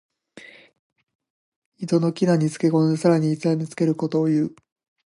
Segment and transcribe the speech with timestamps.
[1.77, 4.55] 人の危難につけ込んでさらに痛めつけることをいう。